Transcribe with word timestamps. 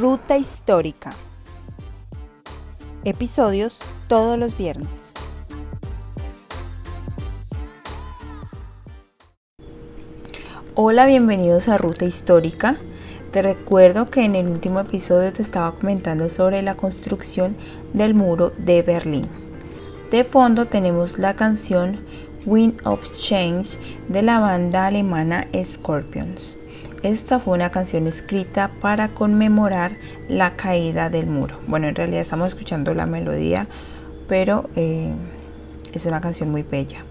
Ruta 0.00 0.38
Histórica. 0.38 1.12
Episodios 3.04 3.82
todos 4.08 4.38
los 4.38 4.56
viernes. 4.56 5.12
Hola, 10.74 11.04
bienvenidos 11.04 11.68
a 11.68 11.76
Ruta 11.76 12.06
Histórica. 12.06 12.78
Te 13.30 13.42
recuerdo 13.42 14.08
que 14.08 14.24
en 14.24 14.36
el 14.36 14.48
último 14.48 14.80
episodio 14.80 15.34
te 15.34 15.42
estaba 15.42 15.72
comentando 15.72 16.30
sobre 16.30 16.62
la 16.62 16.76
construcción 16.76 17.54
del 17.92 18.14
muro 18.14 18.54
de 18.56 18.80
Berlín. 18.80 19.28
De 20.10 20.24
fondo 20.24 20.66
tenemos 20.66 21.18
la 21.18 21.36
canción 21.36 22.00
Wind 22.46 22.80
of 22.86 23.06
Change 23.18 23.78
de 24.08 24.22
la 24.22 24.40
banda 24.40 24.86
alemana 24.86 25.46
Scorpions. 25.62 26.56
Esta 27.02 27.38
fue 27.40 27.54
una 27.54 27.70
canción 27.70 28.06
escrita 28.06 28.70
para 28.82 29.08
conmemorar 29.08 29.96
la 30.28 30.56
caída 30.56 31.08
del 31.08 31.26
muro. 31.26 31.56
Bueno, 31.66 31.88
en 31.88 31.94
realidad 31.94 32.20
estamos 32.20 32.48
escuchando 32.48 32.92
la 32.92 33.06
melodía, 33.06 33.68
pero 34.28 34.68
eh, 34.76 35.10
es 35.94 36.04
una 36.04 36.20
canción 36.20 36.50
muy 36.50 36.62
bella. 36.62 37.02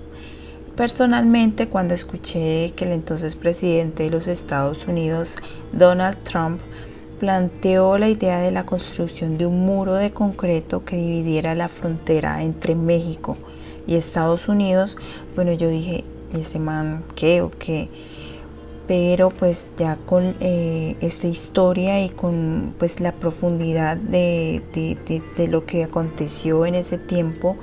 Personalmente, 0.75 1.69
cuando 1.69 1.95
escuché 1.95 2.71
que 2.75 2.85
el 2.85 2.91
entonces 2.91 3.35
presidente 3.35 4.03
de 4.03 4.11
los 4.11 4.27
Estados 4.27 4.87
Unidos, 4.87 5.37
Donald 5.73 6.17
Trump, 6.23 6.61
planteó 7.19 7.97
la 7.97 8.09
idea 8.09 8.39
de 8.39 8.51
la 8.51 8.67
construcción 8.67 9.39
de 9.39 9.47
un 9.47 9.65
muro 9.65 9.95
de 9.95 10.11
concreto 10.11 10.85
que 10.85 10.97
dividiera 10.97 11.55
la 11.55 11.67
frontera 11.67 12.43
entre 12.43 12.75
México 12.75 13.37
y 13.87 13.95
Estados 13.95 14.47
Unidos, 14.47 14.97
bueno, 15.35 15.51
yo 15.51 15.67
dije, 15.67 16.03
¿y 16.33 16.39
este 16.39 16.59
man 16.59 17.03
qué 17.15 17.41
o 17.41 17.49
qué? 17.49 17.89
Pero 18.89 19.29
pues 19.29 19.73
ya 19.77 19.97
con 19.97 20.35
eh, 20.39 20.95
esta 20.99 21.27
historia 21.27 22.03
y 22.03 22.09
con 22.09 22.73
pues 22.79 22.99
la 22.99 23.11
profundidad 23.11 23.97
de, 23.97 24.63
lo 25.47 25.63
que 25.67 25.83
aconteció 25.83 26.65
en 26.65 26.73
ese 26.73 26.97
tiempo 26.97 27.55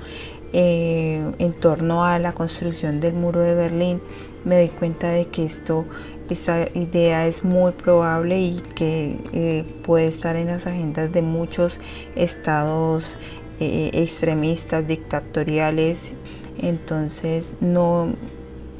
eh, 0.52 1.32
en 1.40 1.52
torno 1.52 2.04
a 2.04 2.20
la 2.20 2.32
construcción 2.32 3.00
del 3.00 3.14
muro 3.14 3.40
de 3.40 3.56
Berlín, 3.56 4.00
me 4.44 4.54
doy 4.54 4.68
cuenta 4.68 5.08
de 5.08 5.26
que 5.26 5.44
esto, 5.44 5.84
esta 6.30 6.68
idea 6.74 7.26
es 7.26 7.42
muy 7.42 7.72
probable 7.72 8.38
y 8.38 8.62
que 8.76 9.18
eh, 9.32 9.64
puede 9.82 10.06
estar 10.06 10.36
en 10.36 10.46
las 10.46 10.68
agendas 10.68 11.12
de 11.12 11.22
muchos 11.22 11.80
estados 12.14 13.18
extremistas, 13.58 14.86
dictatoriales. 14.86 16.12
Entonces 16.58 17.56
no 17.60 18.14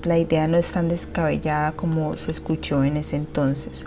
la 0.06 0.18
idea 0.18 0.48
no 0.48 0.56
es 0.56 0.66
tan 0.68 0.88
descabellada 0.88 1.72
como 1.72 2.16
se 2.16 2.30
escuchó 2.30 2.84
en 2.84 2.96
ese 2.96 3.16
entonces. 3.16 3.86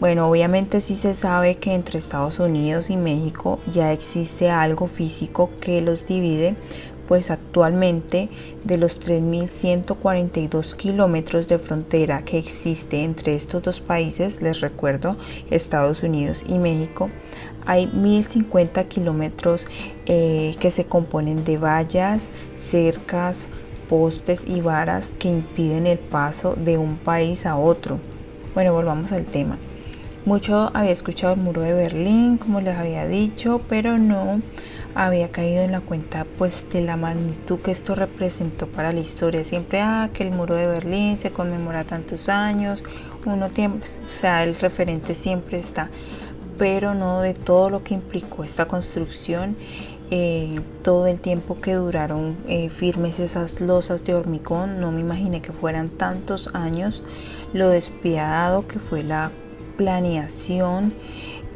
Bueno, 0.00 0.28
obviamente 0.28 0.80
sí 0.80 0.96
se 0.96 1.14
sabe 1.14 1.56
que 1.56 1.74
entre 1.74 1.98
Estados 1.98 2.38
Unidos 2.38 2.88
y 2.88 2.96
México 2.96 3.60
ya 3.66 3.92
existe 3.92 4.50
algo 4.50 4.86
físico 4.86 5.50
que 5.60 5.82
los 5.82 6.06
divide, 6.06 6.54
pues 7.06 7.30
actualmente 7.30 8.30
de 8.64 8.78
los 8.78 9.00
3.142 9.00 10.74
kilómetros 10.74 11.48
de 11.48 11.58
frontera 11.58 12.24
que 12.24 12.38
existe 12.38 13.04
entre 13.04 13.34
estos 13.34 13.62
dos 13.62 13.80
países, 13.80 14.40
les 14.40 14.60
recuerdo, 14.60 15.16
Estados 15.50 16.02
Unidos 16.02 16.44
y 16.48 16.58
México, 16.58 17.10
hay 17.66 17.86
1.050 17.86 18.88
kilómetros 18.88 19.66
eh, 20.06 20.56
que 20.60 20.70
se 20.70 20.84
componen 20.84 21.44
de 21.44 21.58
vallas, 21.58 22.30
cercas, 22.56 23.48
postes 23.90 24.46
y 24.46 24.60
varas 24.60 25.16
que 25.18 25.28
impiden 25.28 25.88
el 25.88 25.98
paso 25.98 26.54
de 26.54 26.78
un 26.78 26.96
país 26.96 27.44
a 27.44 27.56
otro. 27.56 27.98
Bueno, 28.54 28.72
volvamos 28.72 29.10
al 29.10 29.26
tema. 29.26 29.58
Mucho 30.24 30.70
había 30.74 30.92
escuchado 30.92 31.34
el 31.34 31.40
muro 31.40 31.60
de 31.62 31.74
Berlín, 31.74 32.38
como 32.38 32.60
les 32.60 32.78
había 32.78 33.08
dicho, 33.08 33.60
pero 33.68 33.98
no 33.98 34.42
había 34.94 35.32
caído 35.32 35.62
en 35.64 35.72
la 35.72 35.80
cuenta 35.80 36.24
pues 36.38 36.66
de 36.70 36.82
la 36.82 36.96
magnitud 36.96 37.58
que 37.58 37.72
esto 37.72 37.96
representó 37.96 38.68
para 38.68 38.92
la 38.92 39.00
historia. 39.00 39.42
Siempre 39.42 39.80
ah, 39.80 40.10
que 40.12 40.22
el 40.22 40.30
muro 40.30 40.54
de 40.54 40.68
Berlín 40.68 41.18
se 41.18 41.32
conmemora 41.32 41.82
tantos 41.82 42.28
años, 42.28 42.84
uno 43.26 43.48
tiempo, 43.48 43.84
o 43.84 44.14
sea, 44.14 44.44
el 44.44 44.54
referente 44.54 45.16
siempre 45.16 45.58
está, 45.58 45.90
pero 46.58 46.94
no 46.94 47.22
de 47.22 47.34
todo 47.34 47.70
lo 47.70 47.82
que 47.82 47.94
implicó 47.94 48.44
esta 48.44 48.66
construcción 48.66 49.56
eh, 50.10 50.60
todo 50.82 51.06
el 51.06 51.20
tiempo 51.20 51.60
que 51.60 51.74
duraron 51.74 52.36
eh, 52.48 52.68
firmes 52.68 53.20
esas 53.20 53.60
losas 53.60 54.02
de 54.04 54.14
hormigón, 54.14 54.80
no 54.80 54.90
me 54.90 55.00
imaginé 55.00 55.40
que 55.40 55.52
fueran 55.52 55.88
tantos 55.88 56.50
años, 56.52 57.02
lo 57.52 57.68
despiadado 57.68 58.66
que 58.66 58.80
fue 58.80 59.04
la 59.04 59.30
planeación, 59.76 60.92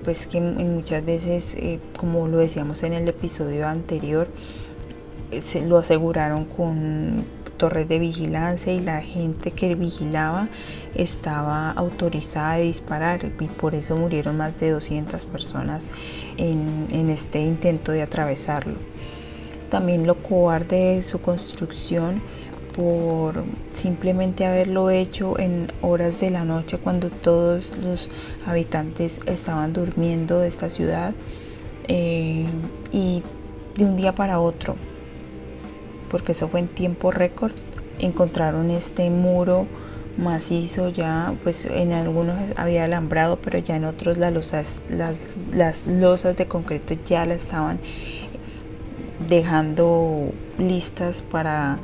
pues 0.05 0.27
que 0.27 0.41
muchas 0.41 1.05
veces, 1.05 1.55
eh, 1.55 1.81
como 1.99 2.29
lo 2.29 2.39
decíamos 2.39 2.83
en 2.85 2.93
el 2.93 3.09
episodio 3.09 3.67
anterior, 3.67 4.29
se 5.41 5.67
lo 5.67 5.79
aseguraron 5.79 6.45
con 6.45 7.25
torres 7.57 7.89
de 7.89 7.99
vigilancia 7.99 8.73
y 8.73 8.81
la 8.81 9.01
gente 9.01 9.51
que 9.53 9.75
vigilaba 9.75 10.49
estaba 10.95 11.71
autorizada 11.71 12.53
a 12.53 12.59
disparar 12.59 13.33
y 13.41 13.47
por 13.47 13.75
eso 13.75 13.97
murieron 13.97 14.37
más 14.37 14.59
de 14.61 14.71
200 14.71 15.25
personas 15.25 15.89
en, 16.37 17.09
este 17.11 17.41
intento 17.41 17.93
de 17.93 18.03
atravesarlo. 18.03 18.75
También 19.71 20.07
lo 20.07 20.17
cobarde 20.17 20.97
de 20.97 21.03
su 21.03 21.21
construcción 21.21 22.23
por 22.77 23.45
simplemente 23.73 24.47
haberlo 24.47 24.91
hecho 24.91 25.39
en 25.39 25.73
horas 25.81 26.21
de 26.21 26.31
la 26.31 26.45
noche 26.45 26.79
cuando 26.79 27.11
todos 27.11 27.73
los 27.83 28.11
habitantes 28.47 29.21
estaban 29.27 29.73
durmiendo 29.73 30.41
de 30.41 30.49
esta 30.49 30.69
ciudad 30.71 31.15
eh, 31.87 32.47
y 32.93 33.23
de 33.77 33.85
un 33.85 33.97
día 33.97 34.15
para 34.15 34.41
otro 34.41 34.77
porque 36.15 36.31
eso 36.31 36.47
fue 36.47 36.61
en 36.61 36.69
tiempo 36.69 37.11
récord 37.11 37.51
encontraron 37.99 38.71
este 38.71 39.11
muro 39.11 39.67
macizo 40.17 40.89
ya, 40.89 41.35
pues 41.43 41.65
en 41.65 41.93
algunos 41.93 42.37
había 42.55 42.85
alambrado, 42.85 43.41
pero 43.43 43.59
ya 43.59 43.75
en 43.75 43.85
otros 43.85 44.17
las 44.17 44.33
losas, 44.33 44.81
las, 44.89 45.17
las 45.53 45.89
losas 45.89 46.37
de 46.37 46.47
concreto 46.47 46.95
ya 47.05 47.27
las 47.27 47.43
estaban 47.43 47.81
dejando 49.29 50.31
listas 50.57 51.21
para 51.21 51.79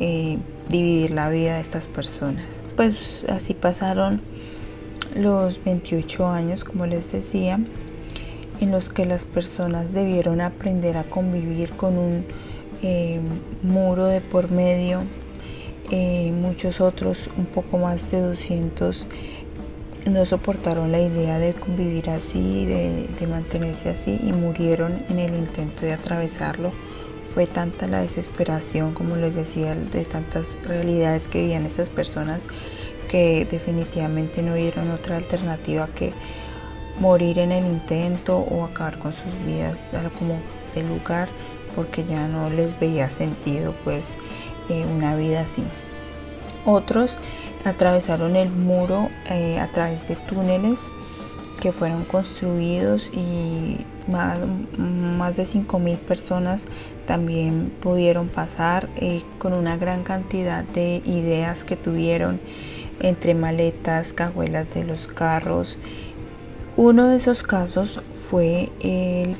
eh, 0.00 0.38
dividir 0.70 1.10
la 1.10 1.28
vida 1.28 1.56
de 1.56 1.60
estas 1.60 1.86
personas. 1.86 2.62
Pues 2.76 3.26
así 3.28 3.52
pasaron 3.52 4.22
los 5.14 5.62
28 5.62 6.26
años, 6.26 6.64
como 6.64 6.86
les 6.86 7.12
decía, 7.12 7.60
en 8.62 8.70
los 8.70 8.88
que 8.88 9.04
las 9.04 9.26
personas 9.26 9.92
debieron 9.92 10.40
aprender 10.40 10.96
a 10.96 11.04
convivir 11.04 11.68
con 11.72 11.98
un 11.98 12.24
eh, 12.82 13.20
muro 13.62 14.06
de 14.06 14.20
por 14.20 14.50
medio 14.50 15.04
eh, 15.90 16.32
muchos 16.32 16.80
otros, 16.80 17.28
un 17.36 17.44
poco 17.44 17.76
más 17.76 18.10
de 18.10 18.20
200, 18.20 19.06
no 20.10 20.24
soportaron 20.24 20.90
la 20.90 21.00
idea 21.00 21.38
de 21.38 21.52
convivir 21.52 22.08
así, 22.08 22.64
de, 22.64 23.26
mantenerse 23.26 23.90
así 23.90 24.18
y 24.22 24.32
murieron 24.32 25.02
en 25.10 25.18
el 25.18 25.34
intento 25.34 25.82
de 25.82 25.92
atravesarlo. 25.92 26.72
Fue 27.26 27.46
tanta 27.46 27.86
la 27.86 28.00
desesperación, 28.00 28.92
como 28.92 29.16
les 29.16 29.34
decía, 29.34 29.74
de 29.74 30.04
tantas 30.04 30.58
realidades 30.66 31.28
que 31.28 31.40
vivían 31.40 31.66
esas 31.66 31.90
personas 31.90 32.48
que 33.10 33.46
definitivamente 33.50 34.42
no 34.42 34.54
vieron 34.54 34.90
otra 34.90 35.16
alternativa 35.16 35.88
que 35.94 36.12
morir 36.98 37.38
en 37.38 37.52
el 37.52 37.66
intento 37.66 38.38
o 38.38 38.64
acabar 38.64 38.98
con 38.98 39.12
sus 39.12 39.34
vidas 39.46 39.78
como 40.18 40.38
el 40.74 40.88
lugar 40.88 41.28
porque 41.74 42.04
ya 42.04 42.26
no 42.28 42.50
les 42.50 42.78
veía 42.78 43.10
sentido 43.10 43.74
pues 43.84 44.14
eh, 44.68 44.84
una 44.84 45.16
vida 45.16 45.42
así. 45.42 45.62
Otros 46.66 47.16
atravesaron 47.64 48.36
el 48.36 48.50
muro 48.50 49.08
eh, 49.30 49.58
a 49.58 49.68
través 49.68 50.06
de 50.08 50.16
túneles 50.16 50.78
que 51.60 51.72
fueron 51.72 52.04
construidos 52.04 53.10
y 53.12 53.78
más, 54.08 54.38
más 54.76 55.36
de 55.36 55.44
5.000 55.44 55.96
personas 55.98 56.66
también 57.06 57.72
pudieron 57.80 58.28
pasar 58.28 58.88
eh, 58.96 59.22
con 59.38 59.52
una 59.52 59.76
gran 59.76 60.02
cantidad 60.02 60.64
de 60.64 61.02
ideas 61.04 61.64
que 61.64 61.76
tuvieron 61.76 62.40
entre 63.00 63.34
maletas, 63.34 64.12
cajuelas 64.12 64.72
de 64.74 64.84
los 64.84 65.06
carros. 65.06 65.78
Uno 66.76 67.08
de 67.08 67.16
esos 67.16 67.42
casos 67.42 68.00
fue 68.14 68.70
el 68.80 69.36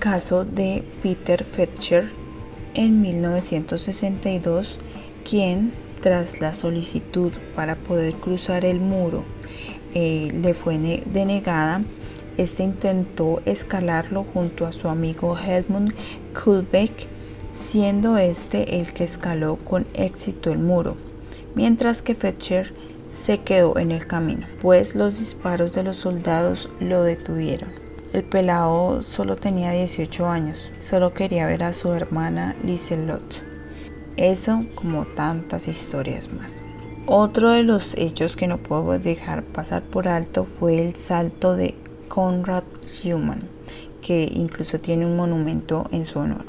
caso 0.00 0.44
de 0.44 0.82
Peter 1.02 1.44
Fetcher 1.44 2.10
en 2.74 3.00
1962, 3.02 4.78
quien 5.28 5.72
tras 6.02 6.40
la 6.40 6.54
solicitud 6.54 7.32
para 7.54 7.76
poder 7.76 8.14
cruzar 8.14 8.64
el 8.64 8.80
muro 8.80 9.22
eh, 9.94 10.32
le 10.42 10.54
fue 10.54 10.78
denegada, 11.06 11.82
este 12.38 12.62
intentó 12.62 13.42
escalarlo 13.44 14.24
junto 14.24 14.66
a 14.66 14.72
su 14.72 14.88
amigo 14.88 15.36
Helmut 15.38 15.92
Kulbeck, 16.32 17.06
siendo 17.52 18.16
este 18.16 18.80
el 18.80 18.92
que 18.92 19.04
escaló 19.04 19.56
con 19.56 19.86
éxito 19.94 20.50
el 20.50 20.58
muro, 20.58 20.96
mientras 21.54 22.00
que 22.00 22.14
Fetcher 22.14 22.72
se 23.12 23.38
quedó 23.38 23.76
en 23.78 23.90
el 23.90 24.06
camino, 24.06 24.46
pues 24.62 24.94
los 24.94 25.18
disparos 25.18 25.72
de 25.74 25.82
los 25.82 25.96
soldados 25.96 26.70
lo 26.80 27.02
detuvieron. 27.02 27.89
El 28.12 28.24
pelado 28.24 29.04
solo 29.04 29.36
tenía 29.36 29.70
18 29.70 30.26
años, 30.28 30.58
solo 30.82 31.14
quería 31.14 31.46
ver 31.46 31.62
a 31.62 31.72
su 31.72 31.92
hermana 31.92 32.56
Liselot. 32.64 33.22
Eso 34.16 34.64
como 34.74 35.04
tantas 35.04 35.68
historias 35.68 36.32
más. 36.32 36.60
Otro 37.06 37.52
de 37.52 37.62
los 37.62 37.96
hechos 37.96 38.34
que 38.34 38.48
no 38.48 38.58
puedo 38.58 38.98
dejar 38.98 39.44
pasar 39.44 39.82
por 39.82 40.08
alto 40.08 40.44
fue 40.44 40.84
el 40.84 40.96
salto 40.96 41.54
de 41.54 41.76
Konrad 42.08 42.64
Schumann, 42.84 43.42
que 44.02 44.28
incluso 44.32 44.80
tiene 44.80 45.06
un 45.06 45.16
monumento 45.16 45.86
en 45.92 46.04
su 46.04 46.18
honor. 46.18 46.46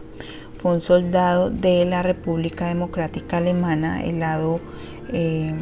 Fue 0.58 0.74
un 0.74 0.82
soldado 0.82 1.52
de 1.52 1.86
la 1.86 2.02
República 2.02 2.66
Democrática 2.66 3.38
Alemana, 3.38 4.04
el 4.04 4.20
lado 4.20 4.60
eh, 5.14 5.54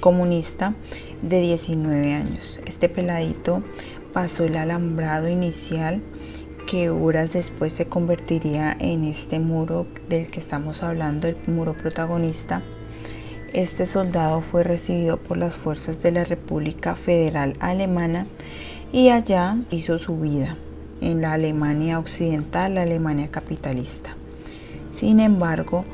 comunista, 0.00 0.74
de 1.22 1.40
19 1.40 2.14
años. 2.14 2.60
Este 2.66 2.88
peladito 2.88 3.62
pasó 4.12 4.44
el 4.44 4.56
alambrado 4.56 5.28
inicial 5.28 6.00
que 6.66 6.90
horas 6.90 7.32
después 7.32 7.72
se 7.72 7.86
convertiría 7.86 8.76
en 8.78 9.04
este 9.04 9.40
muro 9.40 9.86
del 10.08 10.28
que 10.28 10.40
estamos 10.40 10.82
hablando, 10.82 11.28
el 11.28 11.36
muro 11.46 11.74
protagonista. 11.74 12.62
Este 13.52 13.84
soldado 13.84 14.40
fue 14.40 14.62
recibido 14.62 15.16
por 15.16 15.36
las 15.36 15.56
fuerzas 15.56 16.02
de 16.02 16.12
la 16.12 16.24
República 16.24 16.94
Federal 16.94 17.54
Alemana 17.60 18.26
y 18.92 19.10
allá 19.10 19.56
hizo 19.70 19.98
su 19.98 20.18
vida 20.18 20.56
en 21.00 21.20
la 21.20 21.32
Alemania 21.32 21.98
occidental, 21.98 22.76
la 22.76 22.82
Alemania 22.82 23.28
capitalista. 23.30 24.16
Sin 24.92 25.20
embargo, 25.20 25.84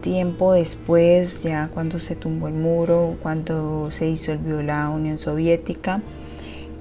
tiempo 0.00 0.52
después, 0.52 1.42
ya 1.42 1.68
cuando 1.68 2.00
se 2.00 2.16
tumbó 2.16 2.48
el 2.48 2.54
muro, 2.54 3.16
cuando 3.22 3.90
se 3.92 4.06
disolvió 4.06 4.62
la 4.62 4.88
Unión 4.88 5.18
Soviética, 5.18 6.00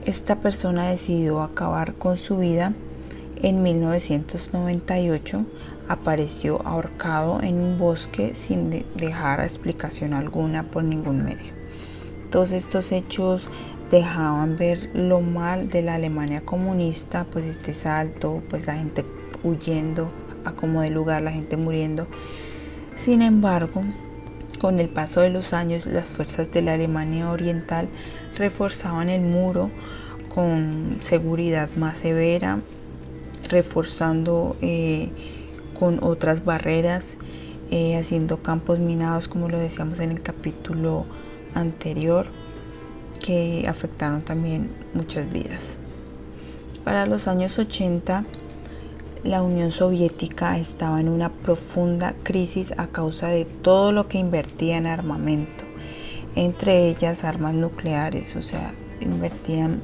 esta 0.07 0.37
persona 0.37 0.87
decidió 0.87 1.41
acabar 1.41 1.93
con 1.93 2.17
su 2.17 2.37
vida. 2.37 2.71
En 3.43 3.61
1998 3.61 5.45
apareció 5.89 6.65
ahorcado 6.65 7.41
en 7.41 7.59
un 7.59 7.77
bosque 7.77 8.33
sin 8.33 8.85
dejar 8.95 9.41
explicación 9.41 10.13
alguna 10.13 10.63
por 10.63 10.85
ningún 10.85 11.25
medio. 11.25 11.51
Todos 12.31 12.53
estos 12.53 12.93
hechos 12.93 13.49
dejaban 13.91 14.55
ver 14.55 14.89
lo 14.93 15.19
mal 15.19 15.67
de 15.67 15.81
la 15.81 15.95
Alemania 15.95 16.39
comunista, 16.39 17.25
pues 17.25 17.43
este 17.43 17.73
salto, 17.73 18.41
pues 18.49 18.65
la 18.65 18.77
gente 18.77 19.03
huyendo 19.43 20.09
a 20.45 20.53
como 20.53 20.81
de 20.81 20.89
lugar, 20.89 21.21
la 21.21 21.31
gente 21.31 21.57
muriendo. 21.57 22.07
Sin 22.95 23.21
embargo, 23.21 23.83
con 24.61 24.79
el 24.79 24.87
paso 24.87 25.19
de 25.19 25.31
los 25.31 25.51
años, 25.51 25.85
las 25.85 26.05
fuerzas 26.05 26.49
de 26.51 26.61
la 26.61 26.75
Alemania 26.75 27.29
Oriental 27.29 27.89
reforzaban 28.37 29.09
el 29.09 29.21
muro 29.21 29.71
con 30.33 30.97
seguridad 31.01 31.69
más 31.75 31.97
severa, 31.97 32.59
reforzando 33.49 34.55
eh, 34.61 35.09
con 35.79 36.03
otras 36.03 36.45
barreras, 36.45 37.17
eh, 37.71 37.97
haciendo 37.97 38.37
campos 38.37 38.79
minados, 38.79 39.27
como 39.27 39.49
lo 39.49 39.57
decíamos 39.57 39.99
en 39.99 40.11
el 40.11 40.21
capítulo 40.21 41.05
anterior, 41.53 42.27
que 43.23 43.65
afectaron 43.67 44.21
también 44.21 44.69
muchas 44.93 45.31
vidas. 45.31 45.77
Para 46.83 47.05
los 47.05 47.27
años 47.27 47.57
80, 47.59 48.23
la 49.23 49.41
Unión 49.41 49.71
Soviética 49.71 50.57
estaba 50.57 51.01
en 51.01 51.09
una 51.09 51.29
profunda 51.29 52.13
crisis 52.23 52.73
a 52.77 52.87
causa 52.87 53.27
de 53.27 53.43
todo 53.45 53.91
lo 53.91 54.07
que 54.07 54.19
invertía 54.19 54.77
en 54.77 54.85
armamento, 54.85 55.65
entre 56.37 56.87
ellas 56.87 57.23
armas 57.23 57.55
nucleares, 57.55 58.35
o 58.35 58.43
sea, 58.43 58.71
invertían 59.01 59.81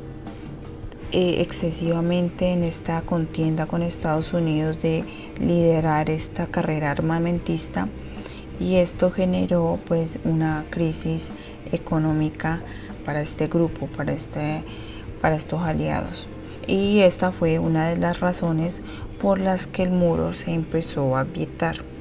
eh, 1.12 1.42
excesivamente 1.42 2.54
en 2.54 2.64
esta 2.64 3.02
contienda 3.02 3.66
con 3.66 3.82
Estados 3.82 4.34
Unidos 4.34 4.80
de 4.80 5.04
liderar 5.40 6.12
esta 6.12 6.46
carrera 6.46 6.92
armamentista 6.92 7.88
y 8.60 8.76
esto 8.76 9.10
generó 9.10 9.80
pues 9.88 10.20
una 10.26 10.66
crisis 10.70 11.32
económica 11.72 12.62
para 13.04 13.22
este 13.22 13.48
grupo, 13.48 13.88
para, 13.88 14.14
este, 14.14 14.64
para 15.22 15.36
estos 15.36 15.64
aliados. 15.64 16.28
Y 16.68 17.00
esta 17.00 17.32
fue 17.32 17.58
una 17.58 17.90
de 17.90 17.98
las 17.98 18.20
razones 18.20 18.84
por 19.20 19.40
las 19.40 19.66
que 19.66 19.82
el 19.82 19.90
muro 19.90 20.36
se 20.36 20.52
empezó 20.52 21.18
a 21.18 21.22
agrietar. 21.22 21.93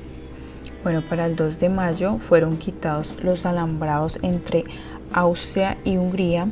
Bueno, 0.82 1.02
para 1.02 1.26
el 1.26 1.37
2 1.37 1.61
de 1.61 1.69
mayo 1.69 2.19
fueron 2.19 2.56
quitados 2.56 3.14
los 3.23 3.46
alambrados 3.46 4.19
entre 4.23 4.64
Austria 5.12 5.79
y 5.84 5.96
Hungría 5.96 6.49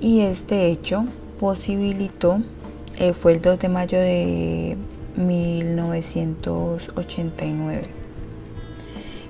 y 0.00 0.20
este 0.20 0.66
hecho 0.66 1.06
posibilitó, 1.40 2.42
eh, 2.98 3.14
fue 3.14 3.32
el 3.32 3.40
2 3.40 3.58
de 3.58 3.68
mayo 3.70 3.98
de 3.98 4.76
1989. 5.16 7.88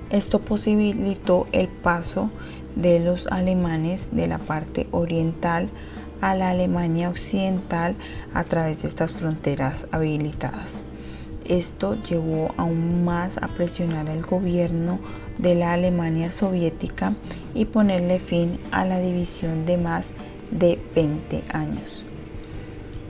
Esto 0.09 0.39
posibilitó 0.39 1.47
el 1.53 1.69
paso 1.69 2.29
de 2.75 2.99
los 2.99 3.27
alemanes 3.27 4.09
de 4.11 4.27
la 4.27 4.39
parte 4.39 4.89
oriental 4.91 5.69
a 6.19 6.35
la 6.35 6.49
Alemania 6.49 7.09
occidental 7.09 7.95
a 8.33 8.43
través 8.43 8.81
de 8.81 8.89
estas 8.89 9.13
fronteras 9.13 9.87
habilitadas. 9.91 10.81
Esto 11.47 11.95
llevó 12.01 12.53
aún 12.57 13.05
más 13.05 13.37
a 13.37 13.49
presionar 13.49 14.09
al 14.09 14.25
gobierno 14.25 14.99
de 15.37 15.53
la 15.53 15.73
Alemania 15.73 16.31
soviética 16.31 17.13
y 17.53 17.65
ponerle 17.65 18.19
fin 18.19 18.59
a 18.71 18.83
la 18.83 18.99
división 18.99 19.65
de 19.65 19.77
más 19.77 20.13
de 20.49 20.79
20 20.95 21.43
años. 21.49 22.03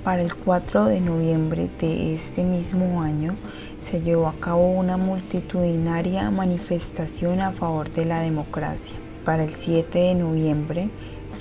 Para 0.03 0.21
el 0.21 0.35
4 0.35 0.85
de 0.85 1.01
noviembre 1.01 1.69
de 1.79 2.13
este 2.13 2.43
mismo 2.43 3.01
año 3.01 3.35
se 3.79 4.01
llevó 4.01 4.27
a 4.27 4.35
cabo 4.35 4.69
una 4.69 4.97
multitudinaria 4.97 6.29
manifestación 6.29 7.39
a 7.39 7.53
favor 7.53 7.89
de 7.89 8.05
la 8.05 8.19
democracia. 8.19 8.95
Para 9.23 9.45
el 9.45 9.51
7 9.51 9.97
de 9.97 10.15
noviembre 10.15 10.89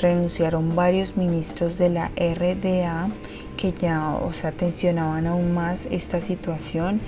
renunciaron 0.00 0.74
varios 0.74 1.16
ministros 1.16 1.76
de 1.76 1.90
la 1.90 2.10
RDA 2.16 3.10
que 3.56 3.72
ya 3.72 4.14
o 4.14 4.32
sea, 4.32 4.52
tensionaban 4.52 5.26
aún 5.26 5.54
más 5.54 5.86
esta 5.90 6.20
situación 6.20 7.00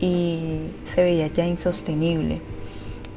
y 0.00 0.60
se 0.84 1.02
veía 1.02 1.28
ya 1.28 1.46
insostenible. 1.46 2.40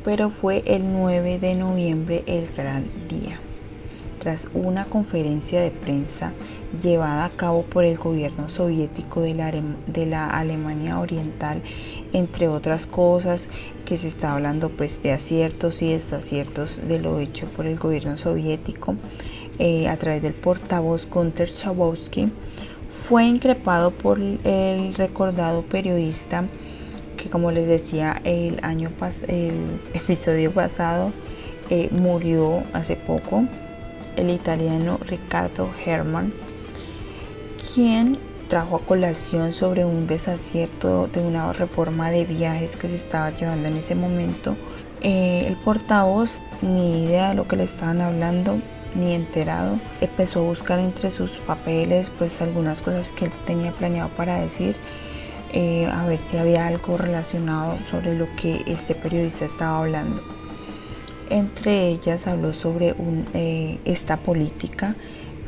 Pero 0.03 0.29
fue 0.29 0.63
el 0.65 0.91
9 0.91 1.39
de 1.39 1.55
noviembre 1.55 2.23
el 2.25 2.49
gran 2.55 2.85
día. 3.09 3.39
Tras 4.19 4.49
una 4.53 4.85
conferencia 4.85 5.61
de 5.61 5.71
prensa 5.71 6.33
llevada 6.81 7.25
a 7.25 7.29
cabo 7.29 7.63
por 7.63 7.83
el 7.83 7.97
gobierno 7.97 8.49
soviético 8.49 9.21
de 9.21 9.33
la, 10.05 10.27
Alemania 10.27 10.99
Oriental, 10.99 11.61
entre 12.13 12.47
otras 12.47 12.85
cosas 12.85 13.49
que 13.85 13.97
se 13.97 14.07
está 14.07 14.33
hablando 14.33 14.69
pues 14.69 15.01
de 15.01 15.13
aciertos 15.13 15.81
y 15.81 15.91
desaciertos 15.91 16.81
de 16.87 16.99
lo 16.99 17.19
hecho 17.19 17.47
por 17.47 17.65
el 17.65 17.79
gobierno 17.79 18.17
soviético 18.17 18.95
eh, 19.57 19.87
a 19.87 19.97
través 19.97 20.21
del 20.21 20.33
portavoz 20.33 21.07
Gunter 21.09 21.47
Schabowski, 21.47 22.29
fue 22.89 23.25
increpado 23.25 23.91
por 23.91 24.19
el 24.19 24.93
recordado 24.95 25.63
periodista 25.63 26.45
que 27.17 27.29
como 27.29 27.51
les 27.51 27.67
decía 27.67 28.21
el 28.23 28.59
año 28.63 28.91
el 29.27 29.79
episodio 29.93 30.51
pasado 30.51 31.11
eh, 31.69 31.89
murió 31.91 32.63
hace 32.73 32.95
poco 32.95 33.45
el 34.15 34.29
italiano 34.29 34.99
Riccardo 35.07 35.69
Herman 35.85 36.33
quien 37.73 38.17
trajo 38.49 38.77
a 38.77 38.79
colación 38.79 39.53
sobre 39.53 39.85
un 39.85 40.07
desacierto 40.07 41.07
de 41.07 41.21
una 41.21 41.53
reforma 41.53 42.09
de 42.09 42.25
viajes 42.25 42.75
que 42.75 42.87
se 42.87 42.95
estaba 42.95 43.29
llevando 43.29 43.67
en 43.67 43.77
ese 43.77 43.95
momento. 43.95 44.55
Eh, 45.01 45.45
el 45.47 45.55
portavoz, 45.55 46.39
ni 46.61 47.05
idea 47.05 47.29
de 47.29 47.35
lo 47.35 47.47
que 47.47 47.55
le 47.55 47.63
estaban 47.63 48.01
hablando, 48.01 48.59
ni 48.95 49.13
enterado, 49.13 49.79
empezó 50.01 50.39
a 50.39 50.43
buscar 50.43 50.79
entre 50.79 51.11
sus 51.11 51.31
papeles 51.31 52.11
pues 52.17 52.41
algunas 52.41 52.81
cosas 52.81 53.11
que 53.11 53.25
él 53.25 53.31
tenía 53.45 53.71
planeado 53.71 54.09
para 54.09 54.39
decir, 54.39 54.75
eh, 55.53 55.87
a 55.87 56.05
ver 56.05 56.19
si 56.19 56.37
había 56.37 56.67
algo 56.67 56.97
relacionado 56.97 57.77
sobre 57.89 58.15
lo 58.15 58.27
que 58.35 58.63
este 58.67 58.95
periodista 58.95 59.45
estaba 59.45 59.79
hablando. 59.79 60.21
Entre 61.29 61.89
ellas 61.89 62.27
habló 62.27 62.53
sobre 62.53 62.95
eh, 63.33 63.79
esta 63.85 64.17
política 64.17 64.95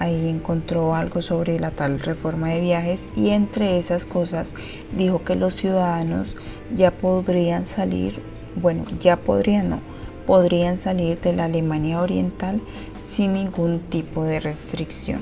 ahí 0.02 0.30
encontró 0.30 0.96
algo 0.96 1.22
sobre 1.22 1.60
la 1.60 1.70
tal 1.70 2.00
reforma 2.00 2.50
de 2.50 2.60
viajes 2.60 3.06
y 3.16 3.30
entre 3.30 3.78
esas 3.78 4.06
cosas 4.06 4.56
dijo 4.98 5.24
que 5.24 5.36
los 5.36 5.56
ciudadanos 5.56 6.36
ya 6.76 6.90
podrían 6.90 7.68
salir, 7.68 8.20
bueno, 8.56 8.84
ya 9.00 9.18
podrían 9.18 9.70
no, 9.70 9.80
podrían 10.26 10.80
salir 10.80 11.22
de 11.22 11.34
la 11.34 11.46
Alemania 11.46 12.02
Oriental 12.02 12.62
sin 13.12 13.34
ningún 13.34 13.80
tipo 13.80 14.24
de 14.24 14.39
restricción. 14.39 15.22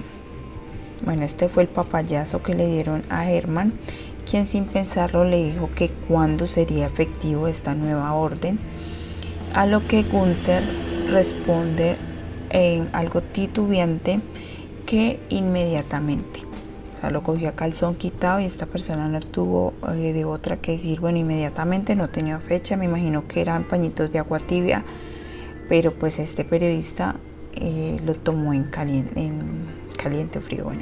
Bueno, 1.03 1.23
este 1.23 1.49
fue 1.49 1.63
el 1.63 1.69
papayazo 1.69 2.43
que 2.43 2.53
le 2.53 2.67
dieron 2.67 3.03
a 3.09 3.29
Herman, 3.29 3.73
quien 4.29 4.45
sin 4.45 4.65
pensarlo 4.65 5.23
le 5.23 5.43
dijo 5.43 5.69
que 5.73 5.89
cuándo 5.89 6.45
sería 6.45 6.85
efectivo 6.85 7.47
esta 7.47 7.73
nueva 7.73 8.13
orden, 8.13 8.59
a 9.53 9.65
lo 9.65 9.87
que 9.87 10.03
Gunther 10.03 10.63
responde 11.09 11.95
eh, 12.51 12.83
algo 12.93 13.21
titubeante 13.21 14.19
que 14.85 15.19
inmediatamente. 15.29 16.41
O 16.97 17.01
sea, 17.01 17.09
lo 17.09 17.23
cogió 17.23 17.49
a 17.49 17.53
calzón 17.53 17.95
quitado 17.95 18.39
y 18.41 18.45
esta 18.45 18.65
persona 18.65 19.07
no 19.07 19.21
tuvo 19.21 19.73
eh, 19.93 20.13
de 20.13 20.25
otra 20.25 20.57
que 20.57 20.73
decir, 20.73 20.99
bueno, 20.99 21.17
inmediatamente 21.17 21.95
no 21.95 22.09
tenía 22.09 22.39
fecha, 22.39 22.75
me 22.75 22.85
imagino 22.85 23.27
que 23.27 23.41
eran 23.41 23.63
pañitos 23.63 24.11
de 24.11 24.19
agua 24.19 24.39
tibia, 24.39 24.83
pero 25.69 25.91
pues 25.93 26.19
este 26.19 26.43
periodista 26.43 27.15
eh, 27.55 27.99
lo 28.05 28.15
tomó 28.15 28.53
en 28.53 28.63
caliente, 28.65 29.19
en 29.19 29.67
caliente 30.01 30.39
frío. 30.39 30.65
Bueno, 30.65 30.81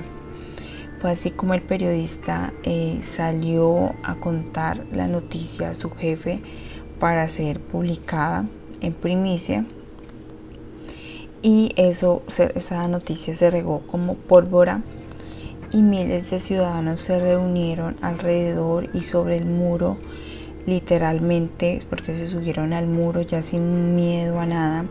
fue 0.97 1.11
así 1.11 1.31
como 1.31 1.53
el 1.53 1.61
periodista 1.61 2.53
salió 3.01 3.93
a 4.03 4.15
contar 4.15 4.85
la 4.91 5.07
noticia 5.07 5.69
a 5.69 5.73
su 5.75 5.91
jefe 5.91 6.41
para 6.99 7.27
ser 7.27 7.59
publicada 7.59 8.45
en 8.81 8.93
primicia 8.93 9.65
y 11.41 11.71
eso, 11.75 12.23
esa 12.55 12.87
noticia 12.87 13.33
se 13.33 13.49
regó 13.51 13.81
como 13.81 14.15
pólvora 14.15 14.81
y 15.71 15.81
miles 15.81 16.31
de 16.31 16.39
ciudadanos 16.39 17.01
se 17.01 17.19
reunieron 17.19 17.95
alrededor 18.01 18.89
y 18.93 19.01
sobre 19.01 19.37
el 19.37 19.45
muro 19.45 19.97
literalmente 20.65 21.83
porque 21.89 22.15
se 22.15 22.27
subieron 22.27 22.73
al 22.73 22.87
muro 22.87 23.21
ya 23.21 23.41
sin 23.41 23.95
miedo 23.95 24.39
a 24.39 24.45
nada 24.45 24.85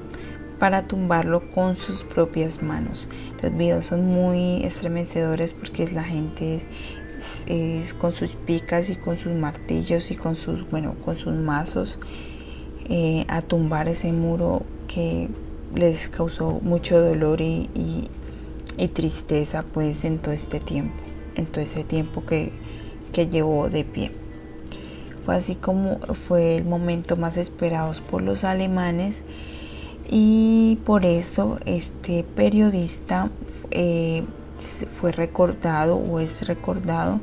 para 0.58 0.82
tumbarlo 0.82 1.50
con 1.50 1.76
sus 1.76 2.02
propias 2.02 2.62
manos. 2.62 3.08
Los 3.42 3.56
videos 3.56 3.86
son 3.86 4.06
muy 4.06 4.64
estremecedores 4.64 5.52
porque 5.52 5.88
la 5.90 6.04
gente 6.04 6.60
es, 7.46 7.94
con 7.94 8.12
sus 8.12 8.32
picas 8.32 8.90
y 8.90 8.96
con 8.96 9.18
sus 9.18 9.32
martillos 9.32 10.10
y 10.10 10.16
con 10.16 10.36
sus, 10.36 10.68
bueno, 10.70 10.94
con 11.04 11.16
sus 11.16 11.34
mazos 11.34 11.98
eh, 12.88 13.24
a 13.28 13.42
tumbar 13.42 13.88
ese 13.88 14.12
muro 14.12 14.62
que 14.86 15.28
les 15.74 16.08
causó 16.08 16.60
mucho 16.62 17.00
dolor 17.00 17.40
y, 17.40 18.10
tristeza 18.94 19.62
pues 19.62 20.04
en 20.04 20.18
todo 20.18 20.32
este 20.32 20.60
tiempo, 20.60 20.94
en 21.34 21.46
todo 21.46 21.62
ese 21.62 21.82
tiempo 21.82 22.24
que, 22.24 22.52
que 23.12 23.28
llevó 23.28 23.68
de 23.68 23.84
pie. 23.84 24.12
Fue 25.24 25.34
así 25.34 25.56
como 25.56 25.98
fue 25.98 26.56
el 26.56 26.64
momento 26.64 27.16
más 27.16 27.36
esperado 27.36 27.92
por 28.08 28.22
los 28.22 28.44
alemanes 28.44 29.24
y 30.08 30.78
por 30.84 31.04
eso 31.04 31.58
este 31.66 32.22
periodista 32.22 33.30
eh, 33.70 34.24
fue 35.00 35.12
recordado 35.12 35.96
o 35.96 36.20
es 36.20 36.46
recordado. 36.46 37.20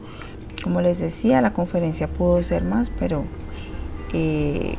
Como 0.63 0.81
les 0.81 0.99
decía, 0.99 1.41
la 1.41 1.53
conferencia 1.53 2.07
pudo 2.07 2.41
ser 2.43 2.63
más, 2.63 2.89
pero 2.89 3.25
eh, 4.13 4.75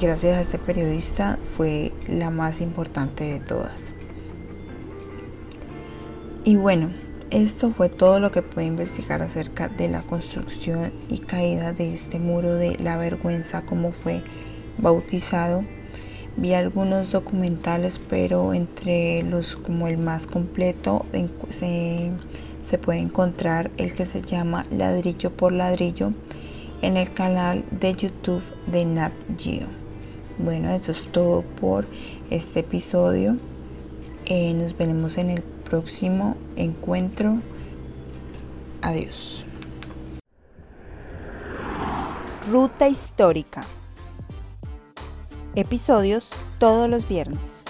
gracias 0.00 0.36
a 0.36 0.40
este 0.40 0.58
periodista 0.58 1.38
fue 1.56 1.92
la 2.08 2.30
más 2.30 2.60
importante 2.60 3.24
de 3.24 3.40
todas. 3.40 3.94
Y 6.44 6.56
bueno, 6.56 6.90
esto 7.30 7.70
fue 7.70 7.88
todo 7.88 8.20
lo 8.20 8.30
que 8.30 8.42
pude 8.42 8.66
investigar 8.66 9.22
acerca 9.22 9.68
de 9.68 9.88
la 9.88 10.02
construcción 10.02 10.92
y 11.08 11.18
caída 11.18 11.72
de 11.72 11.94
este 11.94 12.18
muro 12.18 12.54
de 12.54 12.76
la 12.78 12.96
vergüenza, 12.96 13.62
como 13.62 13.92
fue 13.92 14.22
bautizado. 14.78 15.64
Vi 16.36 16.52
algunos 16.52 17.12
documentales, 17.12 18.00
pero 18.10 18.54
entre 18.54 19.22
los 19.22 19.56
como 19.56 19.86
el 19.86 19.98
más 19.98 20.26
completo 20.26 21.06
se, 21.50 22.10
se 22.64 22.78
puede 22.78 22.98
encontrar 22.98 23.70
el 23.76 23.94
que 23.94 24.04
se 24.04 24.22
llama 24.22 24.66
Ladrillo 24.70 25.30
por 25.30 25.52
Ladrillo 25.52 26.12
en 26.82 26.96
el 26.96 27.12
canal 27.12 27.64
de 27.70 27.94
YouTube 27.94 28.42
de 28.66 28.84
Nat 28.84 29.12
Geo. 29.38 29.68
Bueno, 30.38 30.70
esto 30.70 30.90
es 30.90 31.04
todo 31.12 31.42
por 31.42 31.86
este 32.30 32.60
episodio. 32.60 33.36
Eh, 34.26 34.52
nos 34.54 34.76
veremos 34.76 35.16
en 35.18 35.30
el 35.30 35.42
próximo 35.42 36.36
encuentro. 36.56 37.38
Adiós. 38.82 39.46
Ruta 42.50 42.88
Histórica. 42.88 43.64
Episodios 45.56 46.32
todos 46.58 46.90
los 46.90 47.08
viernes. 47.08 47.64